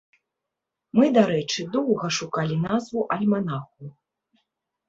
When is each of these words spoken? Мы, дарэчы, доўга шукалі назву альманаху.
Мы, 0.99 1.05
дарэчы, 1.17 1.67
доўга 1.75 2.09
шукалі 2.19 2.57
назву 2.65 3.05
альманаху. 3.17 3.83